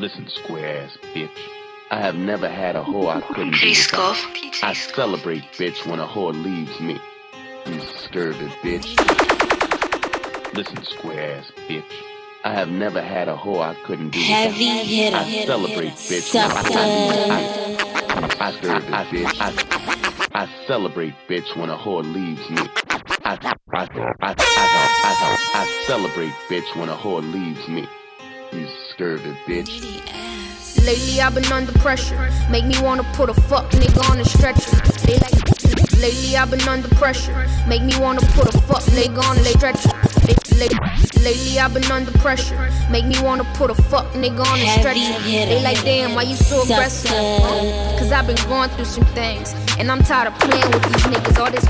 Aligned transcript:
Listen, 0.00 0.26
square 0.30 0.84
ass 0.84 0.96
bitch. 1.14 1.28
I 1.90 2.00
have 2.00 2.14
never 2.14 2.48
had 2.48 2.74
a 2.74 2.82
whore 2.82 3.14
I 3.16 3.20
couldn't 3.34 3.52
be. 3.60 3.74
I 4.62 4.72
celebrate, 4.72 5.42
bitch, 5.58 5.86
when 5.86 6.00
a 6.00 6.06
whore 6.06 6.32
leaves 6.32 6.80
me. 6.80 6.98
You 7.66 7.80
scurvy 7.98 8.46
bitch. 8.62 8.96
Listen, 10.54 10.82
square 10.84 11.36
ass 11.36 11.52
bitch. 11.68 11.84
I 12.44 12.54
have 12.54 12.70
never 12.70 13.02
had 13.02 13.28
a 13.28 13.36
whore 13.36 13.60
I 13.60 13.74
couldn't 13.84 14.14
be 14.14 14.20
Heavy 14.20 14.64
hitter. 14.64 15.18
I 15.18 15.44
celebrate, 15.44 15.92
bitch. 15.92 16.34
I 20.32 20.48
celebrate, 20.66 21.14
bitch, 21.28 21.54
when 21.58 21.68
a 21.68 21.76
whore 21.76 22.10
leaves 22.10 22.48
me. 22.48 22.62
I, 23.26 23.34
I, 23.34 23.56
I, 23.74 23.86
I, 24.22 24.34
I, 24.34 24.34
I, 25.04 25.62
I 25.62 25.84
celebrate, 25.86 26.32
bitch, 26.48 26.74
when 26.74 26.88
a 26.88 26.96
whore 26.96 27.20
leaves 27.20 27.68
me. 27.68 27.86
You 28.52 28.66
scurvy 29.00 29.32
bitch. 29.46 29.80
Lately 30.84 31.22
I've 31.22 31.34
been 31.34 31.50
under 31.50 31.72
pressure. 31.78 32.30
Make 32.50 32.66
me 32.66 32.74
wanna 32.82 33.02
put 33.14 33.30
a 33.30 33.34
fuck 33.48 33.70
nigga 33.70 34.10
on 34.10 34.18
the 34.18 34.26
stretcher. 34.26 34.76
They 35.06 35.16
like 35.16 35.40
Lately 36.02 36.36
I've 36.36 36.50
been 36.50 36.68
under 36.68 36.88
pressure. 36.96 37.48
Make 37.66 37.82
me 37.82 37.98
wanna 37.98 38.20
put 38.36 38.54
a 38.54 38.60
fuck 38.68 38.82
nigga 38.92 39.22
on 39.24 39.36
the 39.36 39.52
stretcher. 39.56 39.88
Lately 41.24 41.58
I've 41.58 41.72
been 41.72 41.90
under 41.90 42.12
pressure. 42.18 42.70
Make 42.90 43.06
me 43.06 43.16
wanna 43.22 43.44
put 43.54 43.70
a 43.70 43.74
fuck 43.74 44.04
nigga 44.12 44.44
on 44.44 44.58
the 44.58 44.66
Heavy 44.66 44.80
stretcher. 44.80 45.20
hitter. 45.22 45.54
They 45.54 45.62
like 45.62 45.82
damn, 45.82 46.14
why 46.14 46.22
you 46.22 46.36
so 46.36 46.62
aggressive? 46.64 47.10
Sucker. 47.10 47.98
Cause 47.98 48.12
I've 48.12 48.26
been 48.26 48.42
going 48.50 48.68
through 48.70 48.84
some 48.84 49.06
things. 49.16 49.54
And 49.78 49.90
I'm 49.90 50.02
tired 50.02 50.28
of 50.28 50.38
playing 50.40 50.70
with 50.72 50.82
these 50.84 51.04
niggas. 51.04 51.38
All 51.38 51.50
this 51.50 51.64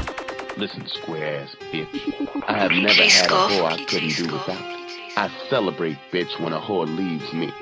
Listen, 0.57 0.85
square 0.89 1.43
ass 1.43 1.55
bitch. 1.73 2.43
I 2.49 2.59
have 2.59 2.73
never 2.73 3.03
had 3.03 3.31
a 3.31 3.35
whore 3.35 3.71
I 3.71 3.85
couldn't 3.85 4.17
do 4.17 4.25
without. 4.25 4.80
I 5.21 5.31
celebrate, 5.51 5.99
bitch, 6.11 6.41
when 6.41 6.55
a 6.55 6.59
whore 6.59 6.87
leaves 6.87 7.31
me. 7.35 7.53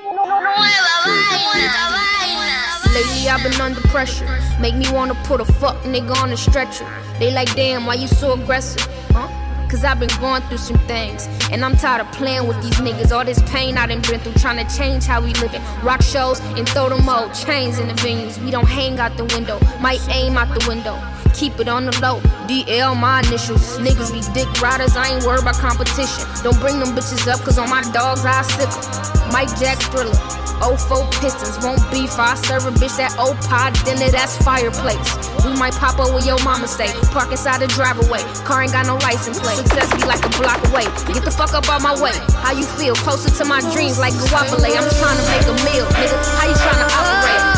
Lately 2.95 3.27
I've 3.27 3.43
been 3.43 3.59
under 3.59 3.81
pressure. 3.89 4.25
Make 4.61 4.75
me 4.75 4.89
wanna 4.93 5.13
put 5.25 5.41
a 5.41 5.45
fuck 5.45 5.75
nigga 5.83 6.15
on 6.23 6.31
a 6.31 6.37
stretcher. 6.37 6.87
They 7.19 7.33
like, 7.33 7.53
damn, 7.55 7.85
why 7.85 7.95
you 7.95 8.07
so 8.07 8.31
aggressive? 8.31 8.87
Huh? 9.09 9.27
Cause 9.69 9.83
I've 9.83 9.99
been 9.99 10.09
going 10.21 10.41
through 10.43 10.59
some 10.59 10.79
things. 10.87 11.27
And 11.51 11.65
I'm 11.65 11.75
tired 11.75 11.99
of 11.99 12.09
playing 12.13 12.47
with 12.47 12.63
these 12.63 12.75
niggas. 12.75 13.11
All 13.11 13.25
this 13.25 13.41
pain 13.51 13.77
I 13.77 13.87
done 13.87 14.01
been 14.03 14.21
through, 14.21 14.35
trying 14.35 14.65
to 14.65 14.77
change 14.77 15.03
how 15.03 15.19
we 15.21 15.33
living. 15.33 15.61
Rock 15.83 16.01
shows 16.01 16.39
and 16.55 16.67
throw 16.69 16.87
them 16.87 17.09
old 17.09 17.33
chains 17.33 17.77
in 17.77 17.89
the 17.89 17.93
venues. 17.95 18.41
We 18.41 18.51
don't 18.51 18.69
hang 18.69 18.99
out 18.99 19.17
the 19.17 19.25
window, 19.25 19.59
might 19.81 19.99
aim 20.09 20.37
out 20.37 20.47
the 20.57 20.65
window. 20.65 20.97
Keep 21.39 21.61
it 21.61 21.69
on 21.69 21.85
the 21.85 21.95
low, 22.03 22.19
DL 22.51 22.99
my 22.99 23.23
initials. 23.23 23.79
Niggas 23.79 24.11
be 24.11 24.19
dick 24.35 24.51
riders, 24.59 24.97
I 24.99 25.15
ain't 25.15 25.23
worried 25.23 25.39
about 25.39 25.55
competition. 25.55 26.27
Don't 26.43 26.59
bring 26.59 26.83
them 26.83 26.91
bitches 26.91 27.31
up, 27.31 27.39
cause 27.47 27.57
on 27.57 27.69
my 27.69 27.79
dogs 27.95 28.27
I 28.27 28.43
sick 28.43 28.67
'em. 28.67 29.31
Mike 29.31 29.47
Jack 29.55 29.79
Thriller. 29.87 30.11
04 30.59 31.07
Pistons 31.23 31.55
won't 31.63 31.79
beef. 31.95 32.11
I 32.19 32.35
serve 32.35 32.67
a 32.67 32.71
bitch 32.75 32.91
that 32.99 33.15
old 33.15 33.39
pie 33.47 33.71
dinner, 33.87 34.11
that's 34.11 34.35
fireplace. 34.43 34.99
We 35.47 35.55
might 35.55 35.71
pop 35.79 35.95
up 36.03 36.11
where 36.11 36.27
your 36.27 36.43
mama 36.43 36.67
stay. 36.67 36.91
Park 37.15 37.31
inside 37.31 37.61
the 37.63 37.67
driveway. 37.71 38.19
Car 38.43 38.63
ain't 38.63 38.73
got 38.73 38.85
no 38.85 38.99
license 38.99 39.39
plate. 39.39 39.63
Success 39.63 39.87
be 39.95 40.03
like 40.03 40.19
a 40.19 40.31
block 40.35 40.59
away. 40.67 40.91
Get 41.07 41.23
the 41.23 41.31
fuck 41.31 41.53
up 41.53 41.71
out 41.71 41.81
my 41.81 41.95
way. 42.03 42.19
How 42.43 42.51
you 42.51 42.65
feel? 42.75 42.95
Closer 43.07 43.31
to 43.31 43.45
my 43.45 43.61
dreams 43.71 43.97
like 43.97 44.11
guapole. 44.11 44.75
I'm 44.75 44.91
trying 44.99 45.15
to 45.15 45.25
make 45.31 45.47
a 45.47 45.55
meal, 45.63 45.87
nigga. 45.87 46.19
How 46.35 46.51
you 46.51 46.57
trying 46.59 46.83
to 46.83 46.89
operate? 46.99 47.48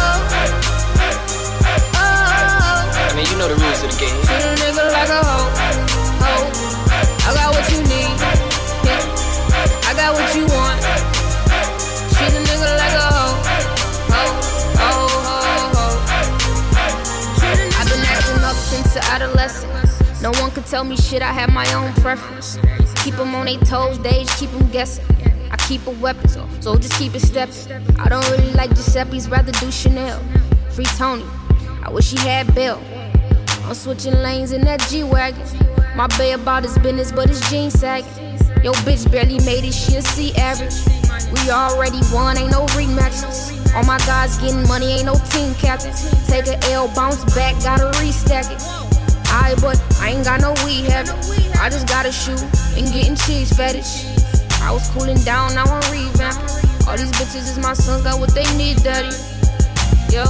I 3.22 3.24
mean, 3.24 3.34
you 3.34 3.38
know 3.38 3.50
the 3.50 3.54
rules 3.54 3.84
of 3.84 3.92
the 3.94 3.98
game. 4.02 4.18
Treat 4.26 4.42
a 4.42 4.58
nigga 4.58 4.82
like 4.92 5.10
a 5.10 5.22
hoe, 5.22 5.46
hoe. 6.26 6.50
I 7.22 7.30
got 7.38 7.54
what 7.54 7.70
you 7.70 7.78
need, 7.86 8.18
yeah. 8.82 8.98
I 9.86 9.94
got 9.94 10.18
what 10.18 10.26
you 10.34 10.50
want. 10.50 10.82
Treat 12.18 12.34
a 12.34 12.42
nigga 12.42 12.66
like 12.82 12.98
a 12.98 13.06
hoe, 13.14 13.38
hoe, 14.10 14.34
hoe, 14.82 15.06
hoe, 15.22 15.70
hoe. 15.78 16.02
I've 17.78 17.86
been 17.94 18.02
acting 18.10 18.42
up 18.42 18.56
since 18.56 18.98
adolescence. 18.98 20.02
No 20.24 20.32
one 20.42 20.50
could 20.50 20.66
tell 20.66 20.84
me 20.84 20.98
shit, 20.98 21.22
I 21.22 21.32
have 21.32 21.54
my 21.54 21.72
own 21.76 21.94
preference. 22.02 22.58
Keep 23.04 23.18
them 23.18 23.36
on 23.36 23.46
their 23.46 23.60
toes, 23.60 24.00
they 24.00 24.24
just 24.24 24.40
keep 24.40 24.50
them 24.50 24.68
guessing. 24.72 25.06
I 25.52 25.58
keep 25.58 25.86
a 25.86 25.92
weapon, 25.92 26.28
so, 26.28 26.48
so 26.60 26.76
just 26.76 26.94
keep 26.94 27.14
it 27.14 27.22
steps. 27.22 27.68
I 28.00 28.10
don't 28.10 28.28
really 28.32 28.52
like 28.54 28.72
Giuseppe's, 28.72 29.30
rather 29.30 29.52
do 29.52 29.70
Chanel. 29.70 30.20
Free 30.72 30.86
Tony, 30.98 31.26
I 31.84 31.92
wish 31.92 32.10
he 32.10 32.18
had 32.18 32.56
Bill. 32.56 32.82
I'm 33.66 33.74
switching 33.74 34.16
lanes 34.22 34.52
in 34.52 34.62
that 34.62 34.82
G 34.90 35.04
Wagon. 35.04 35.42
My 35.96 36.08
bay 36.18 36.34
about 36.34 36.64
his 36.64 36.78
business, 36.80 37.12
but 37.12 37.30
his 37.30 37.42
jeans 37.50 37.74
sagging. 37.80 38.10
Yo, 38.64 38.72
bitch 38.86 39.10
barely 39.12 39.40
made 39.40 39.64
it, 39.64 39.74
she 39.74 39.96
a 39.98 40.02
C 40.02 40.34
average. 40.36 40.74
We 41.32 41.50
already 41.50 42.00
won, 42.14 42.38
ain't 42.38 42.52
no 42.52 42.66
rematches. 42.78 43.58
All 43.76 43.84
my 43.84 43.98
guys 44.00 44.38
getting 44.38 44.68
money, 44.68 44.88
ain't 44.92 45.06
no 45.06 45.16
team 45.32 45.54
captain. 45.56 45.94
Take 46.28 46.48
a 46.48 46.58
L, 46.72 46.88
bounce 46.94 47.24
back, 47.34 47.56
gotta 47.64 47.86
restack 48.00 48.52
it. 48.52 48.62
I 49.32 49.56
but 49.62 49.82
I 50.02 50.10
ain't 50.10 50.26
got 50.26 50.42
no 50.42 50.54
weed 50.66 50.86
habit. 50.86 51.16
I 51.58 51.70
just 51.70 51.88
gotta 51.88 52.12
shoot 52.12 52.42
and 52.78 52.86
getting 52.92 53.16
cheese 53.16 53.52
fetish. 53.56 54.06
I 54.62 54.72
was 54.72 54.88
cooling 54.90 55.22
down, 55.24 55.56
now 55.56 55.64
I'm 55.64 55.82
revamping. 55.84 56.88
All 56.88 56.98
these 56.98 57.12
bitches 57.14 57.50
is 57.50 57.60
my 57.60 57.74
sons, 57.74 58.04
got 58.04 58.20
what 58.20 58.34
they 58.36 58.46
need, 58.58 58.84
daddy. 58.84 59.16
Yo. 60.12 60.26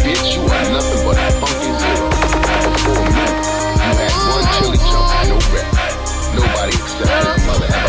Bitch, 0.00 0.34
you 0.34 0.40
are 0.40 0.70
nothing 0.70 1.04
but 1.04 1.18
a 1.18 1.30
funky 1.40 1.78
zero. 1.78 2.07
One 4.28 4.44
chili 4.58 4.78
chunk, 4.78 5.28
no 5.28 5.36
rap. 5.54 5.72
Nobody 6.34 6.74
except 6.76 7.38
his 7.38 7.46
mother 7.46 7.66
ever 7.66 7.87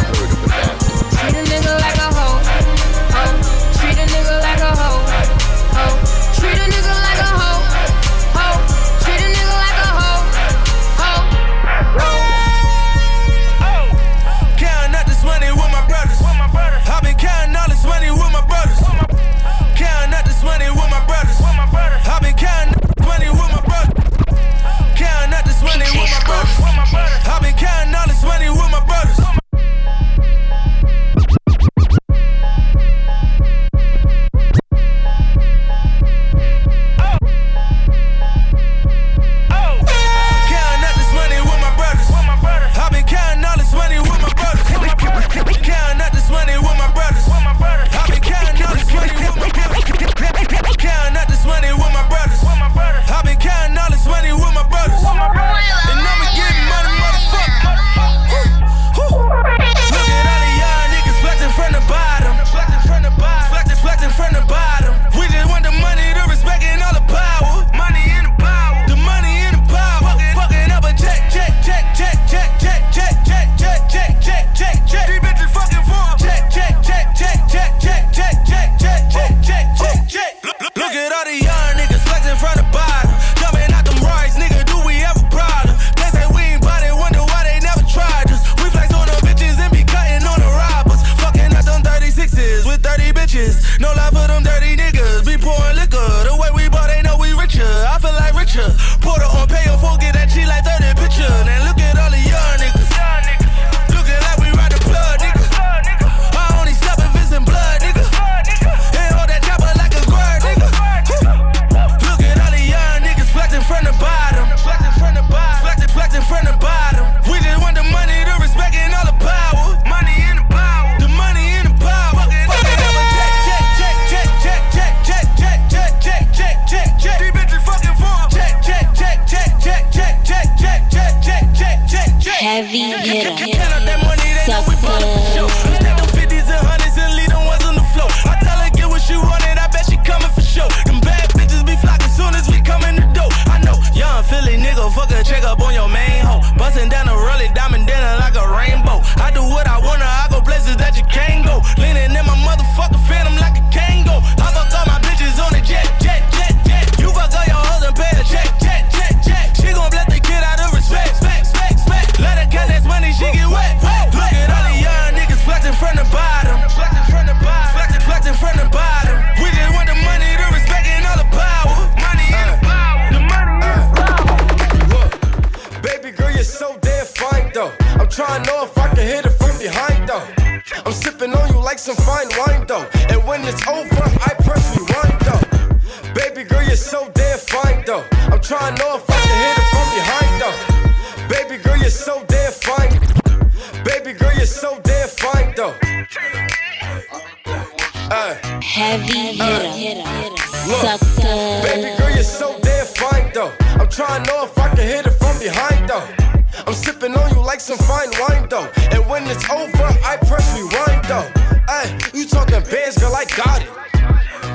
when 209.20 209.36
it's 209.36 209.50
over, 209.50 209.90
I 210.06 210.18
press 210.18 210.48
rewind 210.56 211.04
though. 211.06 211.28
Ay, 211.68 211.98
you 212.14 212.26
talking 212.26 212.62
bands, 212.64 212.98
girl, 212.98 213.14
I 213.16 213.26
got 213.26 213.62
it. 213.62 213.70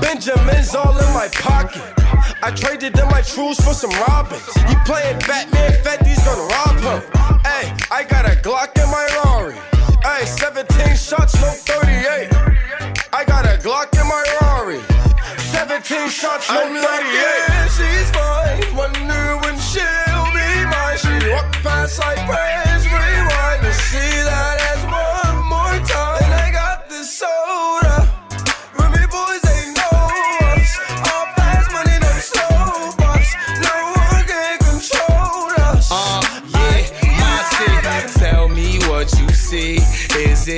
Benjamin's 0.00 0.74
all 0.74 0.96
in 0.96 1.12
my 1.12 1.28
pocket. 1.32 1.82
I 2.42 2.50
traded 2.50 2.98
in 2.98 3.06
my 3.08 3.22
trues 3.22 3.58
for 3.60 3.74
some 3.74 3.90
robins. 4.08 4.46
You 4.68 4.76
playing 4.84 5.18
Batman, 5.20 5.72
Fetty's 5.82 6.22
gonna 6.24 6.46
rob 6.56 6.76
him. 6.80 7.00
Hey, 7.44 7.72
I 7.90 8.04
got 8.04 8.24
a 8.26 8.36
Glock 8.40 8.76
in 8.82 8.88
my 8.90 9.06
Rari. 9.24 9.56
Hey, 10.02 10.26
17 10.26 10.96
shots, 10.96 11.34
no 11.40 11.50
38. 11.50 12.28
I 13.12 13.24
got 13.24 13.44
a 13.44 13.56
Glock 13.60 13.92
in 14.00 14.06
my 14.08 14.22
Rari. 14.40 14.80
17 15.52 16.08
shots, 16.08 16.48
no 16.50 16.60
38. 16.60 16.80
yeah, 16.80 17.68
she's 17.68 18.10
fine. 18.10 18.76
Wonder 18.76 19.38
when 19.44 19.58
she'll 19.60 20.28
be 20.32 20.48
mine. 20.72 20.98
She 20.98 21.30
walk 21.30 21.52
past 21.62 21.98
like 22.00 22.18
press 22.26 22.63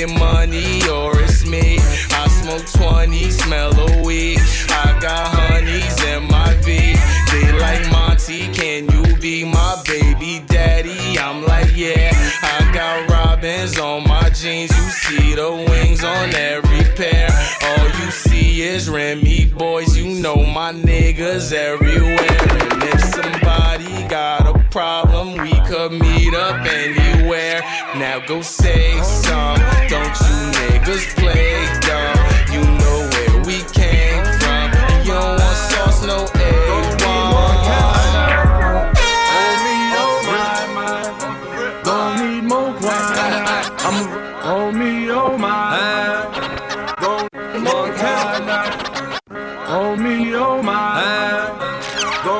money 0.05 0.87
or 0.89 1.19
it's 1.23 1.47
me? 1.47 1.79
I 2.11 2.29
smoke 2.29 2.67
20, 2.85 3.31
smell 3.31 3.73
a 3.73 4.03
weed. 4.03 4.39
I 4.69 4.99
got 5.01 5.29
honeys 5.29 6.03
in 6.05 6.29
my 6.29 6.53
V. 6.61 6.97
They 7.33 7.53
like 7.59 7.91
Monty, 7.91 8.53
can 8.53 8.91
you 8.91 9.17
be 9.17 9.45
my 9.45 9.83
baby 9.87 10.45
daddy? 10.47 11.19
I'm 11.19 11.45
like, 11.45 11.75
yeah. 11.75 12.13
I 12.43 12.71
got 12.75 13.09
robins 13.11 13.79
on 13.79 14.07
my 14.07 14.29
jeans. 14.31 14.71
You 14.71 14.91
see 14.91 15.35
the 15.35 15.51
wings 15.69 16.05
on 16.05 16.35
every 16.35 16.85
pair. 16.95 17.29
All 17.63 17.87
you 18.01 18.11
see 18.11 18.63
is 18.63 18.91
Remy 18.91 19.47
boys. 19.47 19.97
You 19.97 20.21
know 20.21 20.37
my 20.37 20.73
niggas 20.73 21.53
everywhere. 21.53 22.43
And 22.73 22.83
if 22.83 23.01
somebody 23.01 24.09
got 24.09 24.47
a 24.47 24.59
problem, 24.71 25.39
we 25.43 25.53
could 25.67 25.93
meet 25.93 26.35
up 26.35 26.67
anywhere. 26.67 27.63
Now 27.97 28.21
go 28.27 28.43
say 28.43 29.01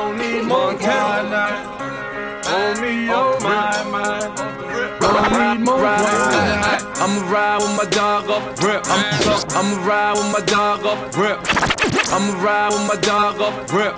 Don't 0.07 0.19
need 0.19 0.45
more 0.47 0.73
wine. 0.73 1.33
Oh 2.47 2.79
me, 2.79 3.11
oh 3.11 3.37
my, 3.41 3.83
my. 3.91 4.19
Don't 5.01 5.31
need 5.33 5.65
more 5.65 5.75
wine. 5.75 6.79
I'ma 6.95 7.29
ride 7.29 7.57
with 7.57 7.75
my 7.75 7.83
dog 7.91 8.29
off 8.29 8.63
rip. 8.63 8.83
I'm 8.87 9.03
I'ma 9.51 9.85
ride 9.85 10.13
with 10.13 10.31
my 10.31 10.39
dog 10.45 10.85
off 10.85 11.17
rip. 11.17 11.39
I'ma 12.13 12.41
ride 12.41 12.69
with 12.71 12.87
my 12.87 12.95
dog 13.01 13.41
off 13.41 13.73
rip. 13.73 13.95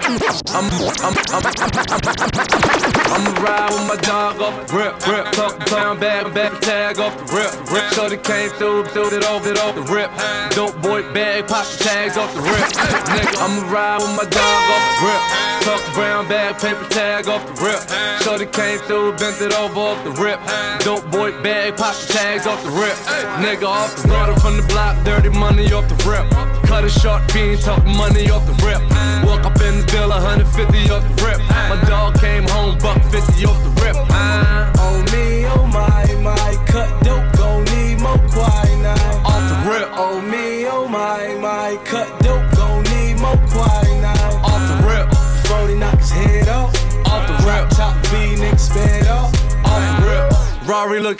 I'm 0.49 0.65
I'm 1.05 1.13
I'm 1.35 2.98
I'ma 3.09 3.31
ride 3.41 3.71
with 3.73 3.87
my 3.87 3.95
dog 4.05 4.39
off 4.39 4.67
the 4.67 4.77
rip, 4.77 5.07
rip, 5.07 5.31
talk 5.33 5.65
down, 5.65 5.99
bag, 5.99 6.33
back, 6.33 6.61
tag 6.61 6.99
off 6.99 7.17
the 7.17 7.25
rip, 7.35 7.51
rip. 7.71 7.91
Shorty 7.93 8.17
came 8.17 8.49
through, 8.51 8.85
threw 8.85 9.09
it 9.09 9.25
off, 9.25 9.45
it 9.47 9.57
off 9.59 9.73
the 9.75 9.81
rip. 9.81 10.11
Dope 10.53 10.79
boy 10.81 11.01
bag, 11.13 11.47
pop 11.47 11.65
the 11.65 11.83
tags 11.83 12.17
off 12.17 12.33
the 12.35 12.41
rip. 12.41 12.69
Nigga, 13.09 13.35
I'ma 13.41 13.71
ride 13.73 13.97
with 13.97 14.15
my 14.15 14.25
dog 14.29 14.63
off 14.73 14.85
the 14.93 15.05
rip. 15.09 15.21
Talk 15.65 15.93
brown 15.93 16.27
bag, 16.27 16.59
paper 16.61 16.87
tag 16.89 17.27
off 17.27 17.45
the 17.47 17.53
rip. 17.65 17.81
Shorty 18.21 18.45
came 18.45 18.79
through, 18.79 19.17
bent 19.17 19.41
it 19.41 19.53
over 19.57 19.79
off 19.79 20.03
the 20.03 20.11
rip. 20.11 20.39
Dope 20.85 21.09
boy 21.11 21.31
bag, 21.41 21.77
pop 21.77 21.95
the 21.95 22.13
tags 22.13 22.45
off 22.45 22.63
the 22.63 22.71
rip. 22.71 22.95
Nigga 23.41 23.65
off 23.65 23.95
the 23.95 24.07
water 24.09 24.39
from 24.39 24.57
the 24.57 24.63
block, 24.69 25.03
dirty 25.03 25.29
money 25.29 25.71
off 25.73 25.87
the 25.89 25.97
rip. 26.07 26.58
Cut 26.69 26.85
it 26.85 26.91
short, 26.91 27.31
fiend, 27.31 27.59
talk 27.61 27.83
money 27.83 28.29
off 28.29 28.45
the 28.45 28.53
rip. 28.63 28.79
Walk 29.25 29.43
up 29.43 29.59
in 29.59 29.81
the 29.81 29.85
bill, 29.91 30.09
150 30.09 30.91
off 30.93 31.01
the 31.01 31.25
rip. 31.25 31.39
My 31.49 31.83
dog 31.89 32.19
came 32.19 32.47
home, 32.47 32.77
buck 32.77 33.01
50 33.09 33.43
off 33.45 33.57
the 33.63 33.71
rip. 33.81 33.95
Oh 34.77 35.01
me, 35.11 35.38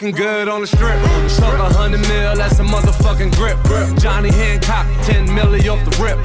looking 0.01 0.15
good 0.15 0.47
on 0.47 0.61
the 0.61 0.67
strip. 0.67 0.97
Stuck 1.29 1.59
a 1.59 1.73
hundred 1.73 1.99
mil, 2.07 2.35
that's 2.35 2.57
a 2.59 2.63
motherfucking 2.63 3.35
grip. 3.35 3.57
Johnny 3.99 4.31
Hancock, 4.31 4.85
10 5.03 5.27
milli 5.27 5.67
off 5.67 5.83
the 5.83 5.91
rip. 6.01 6.17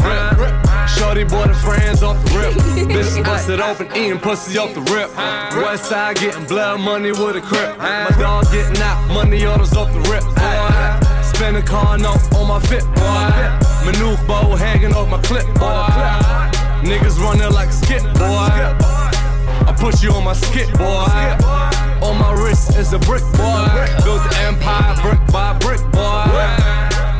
Shorty 0.88 1.24
bought 1.24 1.48
her 1.48 1.54
friends 1.54 2.02
off 2.02 2.22
the 2.24 2.38
rip. 2.38 2.54
Bitch 2.88 3.24
busted 3.24 3.60
open, 3.60 3.88
eating 3.96 4.20
pussy 4.20 4.58
off 4.58 4.74
the 4.74 4.80
rip. 4.92 5.10
West 5.56 5.86
side 5.86 6.16
getting 6.16 6.46
blood 6.46 6.80
money 6.80 7.10
with 7.10 7.36
a 7.36 7.40
crip. 7.40 7.76
My 7.78 8.14
dog 8.18 8.44
getting 8.52 8.80
out, 8.80 9.08
money 9.08 9.44
orders 9.44 9.74
off 9.74 9.92
the 9.92 10.00
rip. 10.10 10.22
Boy. 10.22 11.22
Spin 11.24 11.56
a 11.56 11.62
car 11.62 11.98
note 11.98 12.22
on 12.34 12.46
my 12.46 12.60
fit, 12.60 12.84
boy. 12.94 14.26
Bow 14.28 14.54
hanging 14.54 14.94
off 14.94 15.08
my 15.08 15.20
clip, 15.22 15.46
boy. 15.54 15.90
Niggas 16.86 17.18
running 17.18 17.52
like 17.52 17.72
skip, 17.72 18.02
boy. 18.14 19.03
I 19.66 19.72
put 19.78 20.02
you 20.02 20.10
on 20.12 20.24
my 20.24 20.34
skip, 20.34 20.70
boy. 20.78 22.06
On 22.06 22.18
my 22.18 22.32
wrist 22.42 22.76
is 22.76 22.92
a 22.92 22.98
brick, 22.98 23.22
boy. 23.32 23.86
Built 24.04 24.22
the 24.28 24.36
empire 24.44 24.94
brick 25.02 25.20
by 25.32 25.56
brick, 25.58 25.80
boy. 25.92 26.24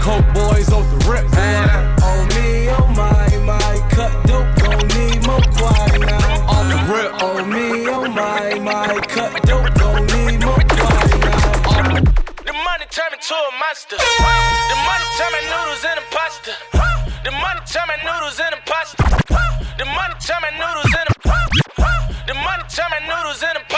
Coke 0.01 0.27
boys 0.35 0.71
off 0.71 0.85
the 0.93 1.01
rip, 1.09 1.25
boy. 1.33 1.95
Oh 2.05 2.21
me, 2.37 2.69
oh 2.69 2.87
my, 2.95 3.29
my 3.45 3.89
cut 3.91 4.13
dope, 4.27 4.49
gon' 4.61 4.87
need 4.89 5.27
more 5.27 5.41
quinine. 5.57 6.13
Off 6.49 6.65
the 6.69 6.79
rip, 6.93 7.13
Oh 7.23 7.45
me, 7.47 7.89
oh 7.89 8.09
my, 8.09 8.59
my 8.61 9.01
cut 9.09 9.33
dope, 9.45 9.73
gon' 9.75 10.07
need 10.07 10.45
more 10.45 10.61
quinine. 10.69 12.05
The 12.45 12.53
money 12.53 12.87
turn 12.91 13.11
me 13.13 13.19
to 13.21 13.35
a 13.35 13.59
monster. 13.59 14.24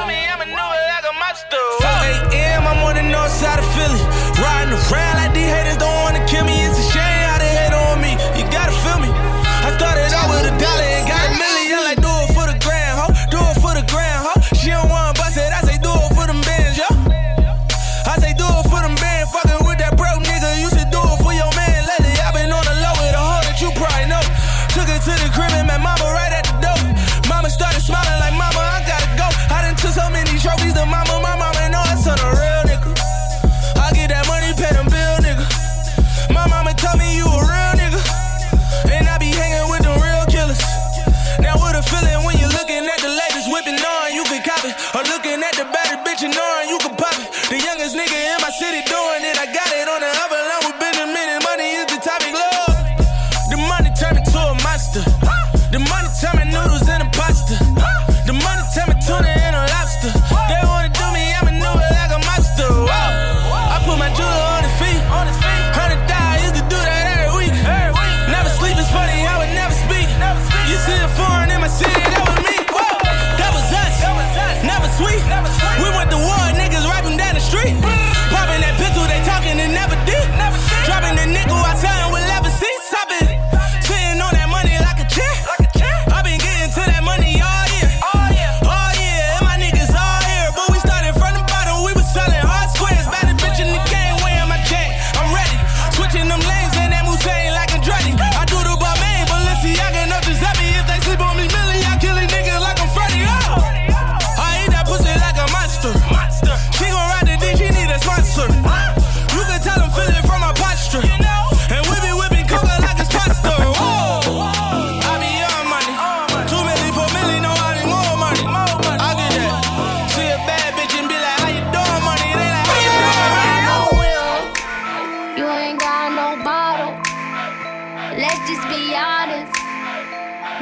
Bitch 46.23 46.39
and 46.61 46.69
you 46.69 46.77
can 46.79 46.95
pop 46.95 47.13
it. 47.19 47.31
The 47.49 47.59
youngest 47.59 47.95
nigga 47.95 48.15
in 48.15 48.41
my 48.41 48.49
city 48.49 48.81
doing 48.87 49.23
it. 49.23 49.32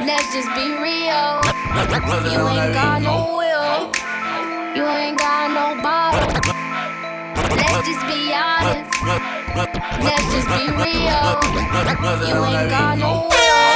Let's 0.04 0.32
just 0.34 0.48
be 0.56 0.66
real. 0.82 1.38
You 2.34 2.42
ain't 2.48 2.74
got 2.74 3.02
no 3.02 3.38
will. 3.38 3.92
You 4.74 4.84
ain't 4.84 5.16
got 5.16 5.46
no 5.54 5.80
bottle. 5.80 6.26
Let's 7.54 7.86
just 7.86 8.04
be 8.10 8.34
honest. 8.34 8.90
Let's 10.02 10.26
just 10.34 10.48
be 10.58 10.74
real. 10.74 11.22
You 12.26 12.42
ain't 12.50 12.68
got 12.68 12.98
no 12.98 13.30
will. 13.30 13.70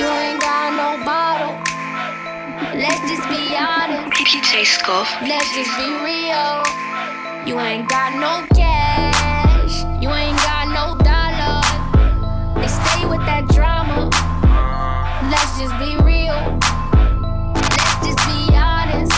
You 0.00 0.08
ain't 0.08 0.40
got 0.40 0.72
no 0.80 1.04
bottle. 1.04 1.54
Let's 2.74 3.00
just 3.10 3.28
be 3.28 3.54
honest. 3.54 4.16
DJ 4.16 4.64
Scuff. 4.64 5.14
Let's 5.20 5.54
just 5.54 5.76
be 5.76 5.88
real. 6.08 6.62
You 7.44 7.60
ain't 7.60 7.86
got 7.86 8.14
no 8.16 8.46
cash. 8.56 9.84
You 10.02 10.08
ain't 10.08 10.38
got 10.38 10.68
no 10.72 10.96
dollars. 11.04 11.68
They 12.62 12.68
stay 12.68 13.06
with 13.06 13.20
that 13.26 13.46
drama. 13.48 13.67
Just 15.58 15.76
be 15.80 15.96
real. 16.06 16.38
Let's 17.52 18.06
just 18.06 18.22
be 18.30 18.54
honest. 18.54 19.10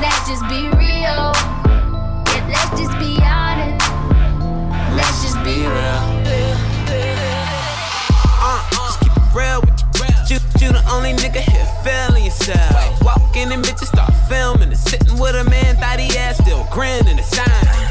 Let's 0.00 0.26
just 0.26 0.42
be 0.48 0.64
real. 0.72 1.36
Yeah, 2.32 2.48
let's 2.48 2.70
just 2.80 2.96
be 2.98 3.20
honest. 3.20 3.84
Let's 4.96 5.22
just 5.22 5.36
be 5.44 5.60
real. 5.60 6.00
Uh, 8.40 8.64
just 8.72 8.98
keep 9.00 9.12
it 9.12 9.36
real 9.36 9.60
with 9.60 9.76
you. 10.30 10.38
You, 10.58 10.72
the 10.72 10.82
only 10.90 11.12
nigga 11.12 11.44
here 11.44 11.68
feeling 11.84 12.24
yourself. 12.24 13.04
Walk 13.04 13.36
in 13.36 13.52
and 13.52 13.62
bitches 13.62 13.88
start 13.88 14.14
filming 14.30 14.68
and 14.68 14.78
sitting 14.78 15.18
with 15.18 15.36
a 15.36 15.44
man, 15.44 15.76
thought 15.76 16.00
he 16.00 16.16
ass 16.16 16.38
still 16.38 16.66
grinning 16.72 17.18
and 17.18 17.20
sign. 17.20 17.46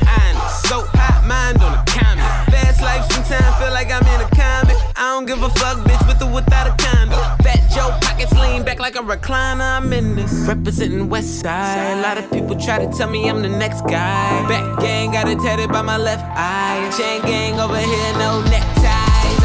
I'm 0.10 0.36
so 0.66 0.82
hot, 0.98 1.24
mind 1.28 1.62
on 1.62 1.74
the 1.74 1.92
comment. 1.92 2.26
Fast 2.50 2.82
life 2.82 3.06
sometimes 3.12 3.56
feel 3.62 3.72
like 3.72 3.92
I'm 3.92 4.02
in 4.02 4.22
a 4.22 4.30
comic. 4.34 4.78
I 4.96 5.14
don't 5.14 5.28
give 5.28 5.44
a 5.44 5.50
fuck, 5.52 5.78
bitch, 5.86 6.08
with 6.08 6.24
or 6.24 6.34
without 6.34 6.66
a 6.66 6.84
condom. 6.84 7.05
Fat 7.46 7.62
Joe 7.70 7.94
pockets 8.02 8.34
lean 8.34 8.64
back 8.64 8.80
like 8.80 8.96
a 8.96 9.04
recliner. 9.14 9.78
I'm 9.78 9.94
in 9.94 10.16
this. 10.16 10.34
Representing 10.48 11.10
West 11.10 11.42
Side. 11.42 12.00
A 12.00 12.02
lot 12.02 12.18
of 12.18 12.26
people 12.32 12.56
try 12.56 12.84
to 12.84 12.92
tell 12.98 13.08
me 13.08 13.30
I'm 13.30 13.44
the 13.44 13.50
next 13.50 13.82
guy. 13.82 14.48
Back 14.50 14.80
gang 14.80 15.12
got 15.12 15.28
it 15.28 15.38
tatted 15.38 15.70
by 15.70 15.84
my 15.84 15.98
left 15.98 16.26
eye. 16.36 16.90
Chain 16.98 17.22
gang 17.22 17.60
over 17.60 17.78
here, 17.78 18.14
no 18.18 18.42
neckties. 18.50 19.42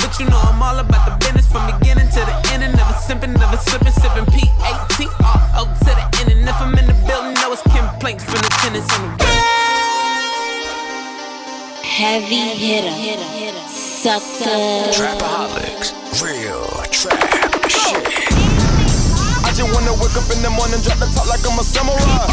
But 0.00 0.18
you 0.18 0.24
know 0.30 0.40
I'm 0.40 0.62
all 0.62 0.78
about 0.78 1.04
the 1.04 1.14
business 1.20 1.46
from 1.52 1.66
beginning 1.78 2.08
to 2.16 2.20
the 2.24 2.34
end. 2.52 2.62
And 2.62 2.74
never 2.74 2.94
simping, 3.04 3.36
never 3.38 3.58
slipping, 3.58 3.92
sipping 3.92 4.24
P-A-T-R-O 4.32 5.62
to 5.64 5.84
the 5.84 6.04
end. 6.20 6.32
And 6.32 6.48
if 6.48 6.58
I'm 6.64 6.72
in 6.78 6.86
the 6.86 6.96
building, 7.06 7.34
know 7.34 7.52
it's 7.52 7.60
complaints 7.60 8.24
from 8.24 8.40
the 8.40 8.48
tenants 8.64 8.88
on 8.98 9.18
the 9.18 9.24
Heavy 11.84 12.56
hitter. 12.56 13.71
Sucker. 14.02 14.90
Trapaholics, 14.90 15.94
real 16.18 16.66
trap 16.90 17.22
shit. 17.70 18.02
I 19.46 19.54
just 19.54 19.70
wanna 19.70 19.94
wake 19.94 20.18
up 20.18 20.26
in 20.34 20.42
the 20.42 20.50
morning, 20.50 20.82
drop 20.82 20.98
the 20.98 21.06
top 21.14 21.30
like 21.30 21.46
I'm 21.46 21.54
a 21.54 21.62
samurai. 21.62 22.26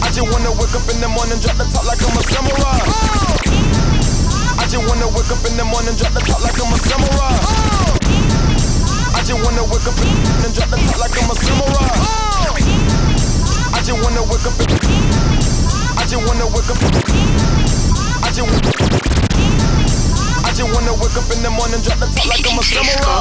I 0.00 0.08
just 0.08 0.24
wanna 0.32 0.48
wake 0.56 0.72
up 0.72 0.88
in 0.88 1.04
the 1.04 1.12
morning, 1.12 1.36
drop 1.44 1.60
the 1.60 1.68
top 1.68 1.84
like 1.84 2.00
I'm 2.00 2.16
a 2.16 2.24
samurai. 2.24 2.80
I 4.56 4.64
just 4.64 4.80
wanna 4.80 5.12
wake 5.12 5.28
up 5.28 5.44
in 5.44 5.60
the 5.60 5.68
morning, 5.68 5.92
drop 6.00 6.16
the 6.16 6.24
top 6.24 6.40
like 6.40 6.56
I'm 6.56 6.72
a 6.72 6.78
samurai. 6.88 7.36
I 9.12 9.20
just 9.28 9.36
wanna 9.44 9.60
wake 9.68 9.84
up 9.84 10.00
in 10.00 10.08
the 10.08 10.24
morning 10.24 10.40
and 10.40 10.54
drop 10.56 10.72
the 10.72 10.80
top 10.88 11.04
like 11.04 11.12
I'm 11.20 11.28
a 11.28 11.36
samurai. 11.36 11.84
I 13.76 13.84
just 13.84 14.00
wanna 14.00 14.24
wake 14.24 14.48
up 14.48 14.56
I 14.56 16.08
just 16.08 16.24
wanna 16.24 16.48
wake 16.48 16.72
up. 16.72 16.80
I 18.24 18.32
just 18.32 19.27
I 20.48 20.52
just 20.56 20.72
wanna 20.72 20.96
wake 20.96 21.12
up 21.12 21.28
in 21.28 21.44
the 21.44 21.52
morning, 21.52 21.76
drop 21.84 22.00
the 22.00 22.08
top 22.08 22.24
like 22.24 22.40
I'm 22.48 22.56
a 22.56 22.64
samurai. 22.64 23.20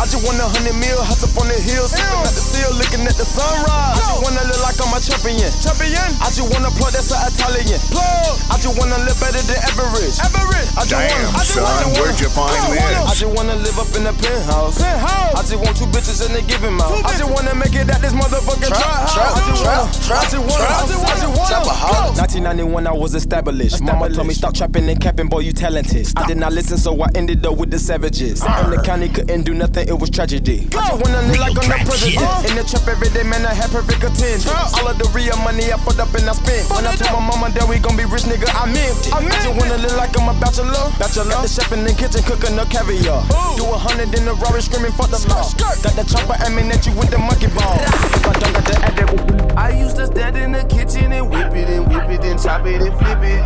I 0.00 0.08
just 0.08 0.24
want 0.24 0.40
a 0.40 0.48
hundred 0.48 0.72
mil, 0.80 0.96
hot 0.96 1.20
up 1.20 1.36
on 1.36 1.44
the 1.44 1.60
hill, 1.60 1.84
sipping 1.84 2.24
at 2.24 2.32
the 2.32 2.40
seal, 2.40 2.72
looking 2.72 3.04
at 3.04 3.20
the 3.20 3.28
sunrise. 3.28 3.68
I 3.68 4.00
just 4.00 4.24
wanna 4.24 4.48
look 4.48 4.64
like 4.64 4.80
I'm 4.80 4.96
a 4.96 4.98
champion. 5.04 5.52
Champion. 5.60 6.08
I 6.24 6.32
just 6.32 6.48
wanna 6.48 6.72
plug 6.72 6.96
that's 6.96 7.12
an 7.12 7.20
Italian. 7.28 7.76
Plug. 7.92 8.32
I 8.48 8.56
just 8.56 8.72
wanna 8.80 8.96
live 9.04 9.20
better 9.20 9.44
than 9.44 9.60
average. 9.60 10.16
Average. 10.24 10.72
I 10.72 10.88
just 10.88 10.96
Damn, 10.96 11.12
wanna. 11.12 11.36
I 11.36 11.44
just 11.44 11.52
son, 11.52 11.68
wanna, 11.68 12.00
where'd 12.00 12.16
you 12.16 12.32
find 12.32 12.48
I 12.48 12.72
this? 12.72 12.96
I 12.96 13.14
just 13.20 13.32
wanna 13.36 13.56
live 13.60 13.76
up 13.76 13.92
in 13.92 14.02
the 14.08 14.14
penthouse. 14.16 14.80
Penthouse. 14.80 15.36
I 15.36 15.39
just 15.50 15.62
want 15.64 15.76
two 15.76 15.86
bitches 15.86 16.24
and 16.24 16.34
they 16.34 16.42
giving 16.46 16.74
mouth. 16.74 17.02
I 17.04 17.10
just 17.18 17.26
wanna 17.26 17.54
make 17.54 17.74
it 17.74 17.90
at 17.90 18.00
this 18.00 18.12
motherfucking 18.12 18.70
trap, 18.70 18.78
trap, 18.78 19.34
house. 19.34 19.34
I 19.34 19.50
just 19.50 19.62
trap, 19.62 19.78
wanna- 19.82 20.06
trap, 20.06 20.22
I 20.22 20.30
just 20.30 20.38
wanna. 20.38 20.62
I 20.62 20.86
just 20.86 20.98
wanna. 20.98 21.10
I 21.10 21.14
just 21.18 21.38
wanna. 21.38 21.50
Trapaholics. 21.50 22.18
1991, 22.22 22.86
I 22.86 22.92
was 22.92 23.14
established. 23.14 23.80
Mama 23.82 24.08
told 24.10 24.28
me 24.28 24.34
stop 24.34 24.54
trapping 24.54 24.88
and 24.88 25.00
capping, 25.00 25.26
boy, 25.28 25.40
you 25.40 25.52
talented. 25.52 26.06
I 26.16 26.26
did 26.26 26.36
not 26.36 26.52
listen, 26.52 26.78
so 26.78 26.94
I 27.02 27.08
ended 27.16 27.44
up 27.44 27.56
with 27.56 27.70
the 27.70 27.78
savages. 27.78 28.42
And 28.46 28.72
the 28.72 28.78
county 28.82 29.08
couldn't 29.08 29.42
do 29.42 29.54
nothing, 29.54 29.88
it 29.88 29.98
was 29.98 30.10
tragedy. 30.10 30.68
I 30.70 30.86
just 30.86 31.02
wanna 31.02 31.22
live 31.26 31.40
like 31.40 31.58
I'm 31.58 31.66
the 31.66 31.78
president. 31.82 32.50
In 32.50 32.54
the 32.54 32.62
trap 32.62 32.86
every 32.86 33.10
day, 33.10 33.24
man, 33.24 33.44
I 33.44 33.54
had 33.54 33.70
perfect 33.70 34.04
attend. 34.06 34.46
All 34.78 34.86
of 34.86 34.98
the 34.98 35.08
real 35.10 35.36
money 35.42 35.72
I 35.72 35.76
put 35.82 35.98
up 35.98 36.14
and 36.14 36.30
I 36.30 36.32
spent. 36.38 36.70
When 36.70 36.86
I 36.86 36.94
told 36.94 37.18
my 37.18 37.26
mama 37.26 37.50
that 37.58 37.66
we 37.66 37.78
gon' 37.82 37.96
be 37.96 38.04
rich, 38.06 38.22
nigga, 38.30 38.46
I 38.54 38.70
meant 38.70 39.06
it. 39.06 39.12
I 39.14 39.18
just 39.42 39.50
wanna 39.58 39.78
live 39.82 39.96
like 39.98 40.14
I'm 40.14 40.28
a 40.30 40.34
bachelor. 40.38 40.86
Bachelor. 41.02 41.34
Got 41.34 41.42
the 41.42 41.48
chef 41.50 41.72
in 41.72 41.82
the 41.82 41.92
kitchen 41.92 42.22
cooking 42.22 42.54
up 42.58 42.70
caviar. 42.70 43.26
Do 43.58 43.66
a 43.66 43.78
hundred 43.78 44.14
in 44.14 44.24
the 44.24 44.34
Rari 44.38 44.62
screaming, 44.62 44.92
fuck 44.92 45.10
the 45.10 45.18
law. 45.26 45.39
Got 45.40 45.96
the 45.96 46.04
chopper 46.04 46.36
aiming 46.46 46.70
at 46.70 46.84
you 46.84 46.92
with 46.92 47.10
the 47.10 47.18
monkey 47.18 47.46
ball. 47.48 47.78
If 47.80 48.26
I 48.26 48.32
don't 48.34 48.52
got 48.52 48.64
the 48.64 48.76
ad, 48.84 48.96
that 48.98 49.56
I 49.56 49.70
used 49.70 49.96
to 49.96 50.06
stand 50.06 50.36
in 50.36 50.52
the 50.52 50.64
kitchen 50.64 51.12
and 51.12 51.30
whip 51.30 51.54
it 51.54 51.70
and 51.70 51.88
whip 51.88 52.10
it 52.10 52.24
and 52.24 52.38
chop 52.38 52.66
it 52.66 52.82
and 52.82 52.98
flip 52.98 53.22
it. 53.22 53.40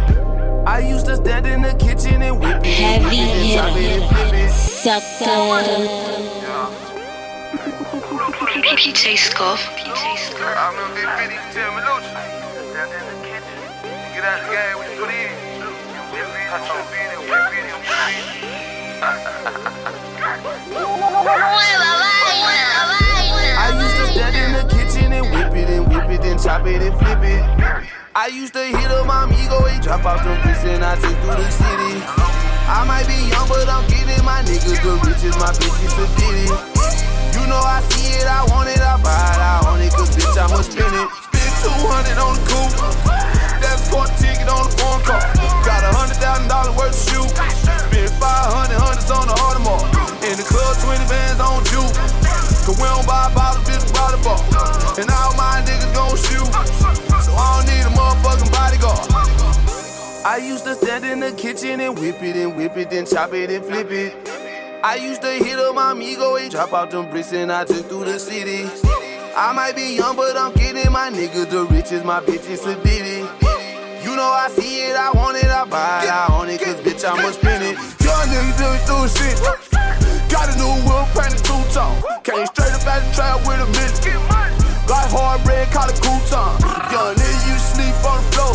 I 0.66 0.80
used 0.80 1.06
to 1.06 1.14
stand 1.16 1.46
in 1.46 1.62
the 1.62 1.72
kitchen 1.74 2.20
and 2.22 2.40
whip 2.40 2.62
it 2.64 2.80
and 2.80 3.04
Heavy 3.04 3.16
whip 3.16 3.28
it 3.28 3.36
and 3.38 3.54
chop 3.54 3.76
it 3.76 4.02
and 4.02 4.10
flip 4.10 4.34
hitter. 4.34 4.46
it. 4.46 4.50
Sucker. 4.50 5.24
DJ 8.64 9.16
Scuff. 9.16 9.60
I 9.68 10.70
remember 10.74 11.13
I 21.26 21.32
used 23.80 23.96
to 23.96 24.04
stand 24.12 24.36
in 24.36 24.52
the 24.52 24.64
kitchen 24.68 25.08
and 25.12 25.24
whip 25.32 25.56
it 25.56 25.70
and 25.72 25.88
whip 25.88 26.10
it 26.12 26.20
and 26.24 26.36
chop 26.36 26.66
it 26.66 26.82
and 26.82 26.92
flip 27.00 27.24
it. 27.24 27.40
I 28.14 28.26
used 28.28 28.52
to 28.52 28.60
hit 28.62 28.90
up 28.92 29.06
my 29.06 29.24
amigo, 29.24 29.64
and 29.64 29.82
drop 29.82 30.04
off 30.04 30.22
the 30.22 30.36
bricks 30.44 30.64
and 30.68 30.84
I 30.84 31.00
just 31.00 31.16
through 31.24 31.40
the 31.40 31.48
city. 31.48 32.04
I 32.68 32.84
might 32.84 33.08
be 33.08 33.16
young, 33.32 33.48
but 33.48 33.64
I'm 33.72 33.88
getting 33.88 34.20
my 34.24 34.44
niggas 34.44 34.84
the 34.84 35.00
riches, 35.00 35.32
my 35.40 35.48
bitches 35.56 35.96
a 35.96 36.04
ditty. 36.20 36.52
You 37.40 37.48
know 37.48 37.56
I 37.56 37.80
see 37.88 38.20
it, 38.20 38.28
I 38.28 38.44
want 38.52 38.68
it, 38.68 38.84
I 38.84 39.00
buy 39.00 39.08
it, 39.08 39.40
I 39.40 39.64
own 39.64 39.80
it, 39.80 39.96
cause 39.96 40.12
bitch 40.12 40.36
I'ma 40.36 40.60
spin 40.60 40.92
it. 40.92 41.08
Spend 41.32 41.56
200 41.72 42.20
on 42.20 42.36
the 42.36 42.44
coupe 42.52 42.76
that's 43.64 43.88
caught 43.88 44.12
ticket 44.20 44.44
on 44.48 44.68
the 44.68 44.76
phone 44.76 45.00
call. 45.08 45.24
Got 45.64 45.88
a 45.88 45.90
hundred 45.96 46.20
thousand 46.20 46.48
dollars 46.52 46.76
worth 46.76 46.92
of 46.92 47.00
shoes. 47.00 47.32
Spend 47.32 48.12
500 48.20 48.76
hundreds 48.76 49.10
on 49.10 49.24
the 49.26 49.34
Audemars. 49.40 49.93
In 50.34 50.40
the 50.40 50.46
club, 50.46 50.76
20 50.82 50.98
bands 51.06 51.40
on 51.40 51.62
you. 51.70 51.78
Cause 52.66 52.74
we 52.74 52.82
don't 52.82 53.06
buy 53.06 53.32
bottles, 53.36 53.62
bitch, 53.70 53.86
buy 53.94 54.10
the 54.10 54.18
ball. 54.18 54.42
And 54.98 55.08
all 55.08 55.32
my 55.38 55.62
niggas 55.62 55.94
gon' 55.94 56.18
shoot. 56.26 56.50
So 57.22 57.30
I 57.38 57.62
don't 57.62 57.70
need 57.70 57.86
a 57.86 57.94
motherfucking 57.94 58.50
bodyguard. 58.50 60.26
I 60.26 60.38
used 60.38 60.64
to 60.64 60.74
stand 60.74 61.04
in 61.04 61.20
the 61.20 61.30
kitchen 61.30 61.78
and 61.78 61.96
whip 61.96 62.20
it 62.20 62.34
and 62.34 62.56
whip 62.56 62.76
it, 62.76 62.90
then 62.90 63.06
chop 63.06 63.32
it 63.32 63.48
and 63.48 63.64
flip 63.64 63.92
it. 63.92 64.12
I 64.82 64.96
used 64.96 65.22
to 65.22 65.30
hit 65.30 65.56
up 65.56 65.72
my 65.76 65.92
amigo 65.92 66.34
and 66.34 66.50
drop 66.50 66.72
out 66.72 66.90
them 66.90 67.08
bricks 67.10 67.32
and 67.32 67.52
I 67.52 67.64
took 67.64 67.86
through 67.86 68.06
the 68.06 68.18
city. 68.18 68.68
I 69.36 69.52
might 69.52 69.76
be 69.76 69.94
young, 69.94 70.16
but 70.16 70.36
I'm 70.36 70.52
getting 70.54 70.90
my 70.90 71.10
niggas 71.10 71.48
the 71.50 71.64
riches, 71.66 72.02
my 72.02 72.18
bitches 72.18 72.66
a 72.66 72.74
ditty. 72.82 73.20
You 74.02 74.16
know 74.16 74.26
I 74.26 74.48
see 74.48 74.82
it, 74.82 74.96
I 74.96 75.12
want 75.12 75.36
it, 75.36 75.46
I 75.46 75.64
buy 75.64 76.02
it, 76.02 76.10
I 76.10 76.26
own 76.34 76.48
it, 76.48 76.60
cause 76.60 76.80
bitch, 76.80 77.08
I'ma 77.08 77.30
spend 77.30 77.62
it. 77.62 77.76
Young 78.02 78.26
niggas 78.26 78.58
doing 78.58 78.80
through 78.82 79.08
shit. 79.14 79.53
Got 80.44 80.52
a 80.52 80.60
new 80.60 80.76
wheel, 80.84 81.08
painted 81.16 81.40
two 81.40 81.56
tone. 81.72 81.96
Came 82.20 82.44
straight 82.52 82.76
up 82.76 82.84
out 82.84 83.00
the 83.00 83.08
trap 83.16 83.40
with 83.48 83.64
a 83.64 83.68
million. 83.72 84.20
Got 84.84 85.08
hard 85.08 85.40
bread, 85.40 85.72
call 85.72 85.88
it 85.88 85.96
crouton. 86.04 86.60
Young 86.92 87.16
nigga, 87.16 87.48
you 87.48 87.56
sleep 87.56 87.96
on 88.04 88.20
the 88.20 88.28
floor. 88.28 88.52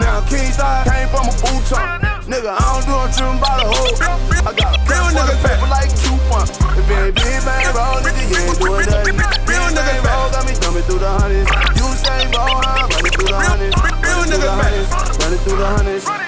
Now 0.00 0.24
king 0.24 0.48
side 0.56 0.88
came 0.88 1.04
from 1.12 1.28
a 1.28 1.34
futon. 1.36 1.84
Nigga, 2.32 2.56
I 2.56 2.64
don't 2.64 2.88
do 2.88 2.96
a 2.96 3.04
trim 3.12 3.36
by 3.44 3.60
the 3.60 3.68
hoe. 3.68 3.92
I 4.40 4.56
got 4.56 4.72
a 4.72 4.80
real 4.88 5.04
nigga 5.12 5.36
paper 5.44 5.68
like 5.68 5.92
coupon. 6.00 6.48
If 6.80 6.88
it 6.96 7.12
big 7.20 7.44
bang 7.44 7.76
roll, 7.76 8.00
nigga, 8.00 8.24
you 8.24 8.48
ain't 8.48 8.56
doing 8.56 8.88
nothing. 8.88 9.20
Real 9.44 9.68
nigga 9.68 10.00
roll 10.08 10.32
got 10.32 10.48
me 10.48 10.56
coming 10.56 10.84
through 10.88 11.04
the 11.04 11.12
hundreds. 11.12 11.52
You 11.76 11.92
say 11.92 12.24
roll, 12.32 12.56
I'm 12.64 12.88
running 12.88 13.12
through 13.12 13.28
the 13.28 13.36
hundreds. 13.36 13.76
Real 14.00 14.24
nigga 14.32 14.48
running 14.56 15.40
through 15.44 15.60
the 15.60 15.68
hundreds. 15.76 16.27